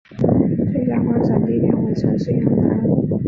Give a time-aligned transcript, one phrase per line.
[0.73, 2.81] 最佳观赏地点为城市阳台。